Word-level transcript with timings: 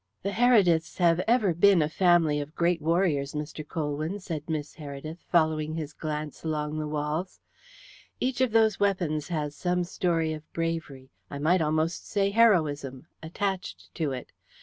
"The 0.23 0.31
Herediths 0.31 0.97
have 0.97 1.19
ever 1.27 1.53
been 1.53 1.83
a 1.83 1.87
family 1.87 2.39
of 2.41 2.55
great 2.55 2.81
warriors, 2.81 3.33
Mr. 3.35 3.61
Colwyn," 3.63 4.19
said 4.19 4.49
Miss 4.49 4.73
Heredith, 4.77 5.19
following 5.31 5.75
his 5.75 5.93
glance 5.93 6.43
along 6.43 6.79
the 6.79 6.87
walls. 6.87 7.39
"Each 8.19 8.41
of 8.41 8.51
those 8.51 8.79
weapons 8.79 9.27
has 9.27 9.55
some 9.55 9.83
story 9.83 10.33
of 10.33 10.51
bravery, 10.53 11.11
I 11.29 11.37
might 11.37 11.61
almost 11.61 12.07
say 12.09 12.31
heroism, 12.31 13.05
attached 13.21 13.93
to 13.93 14.11
it. 14.11 14.31